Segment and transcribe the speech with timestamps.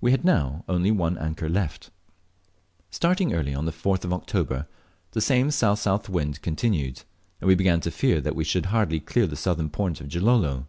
[0.00, 1.90] We had now only one anchor left.
[2.88, 4.68] Starting early, on the 4th of October,
[5.10, 7.02] the same S.S.W wind continued,
[7.40, 10.68] and we began to fear that we should hardly clear the southern point of Gilolo.